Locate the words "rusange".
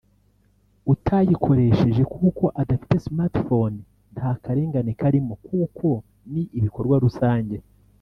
7.05-7.57